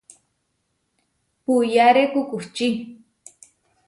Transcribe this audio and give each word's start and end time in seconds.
Puyáre 1.43 2.03
kukučí. 2.13 2.69